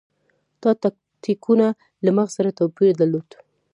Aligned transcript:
دا 0.61 0.71
تکتیکونه 0.83 1.67
له 2.03 2.11
مغز 2.17 2.31
سره 2.37 2.49
توپیر 2.59 2.91
درلود. 2.99 3.29